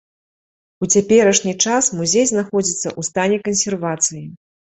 У 0.85 0.87
цяперашні 0.93 1.53
час 1.65 1.91
музей 1.99 2.25
знаходзіцца 2.31 2.87
ў 2.99 3.09
стане 3.09 3.37
кансервацыі. 3.49 4.25